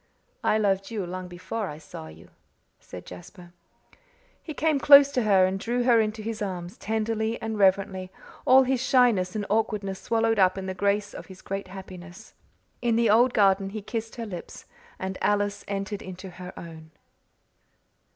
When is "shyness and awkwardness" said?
8.81-9.99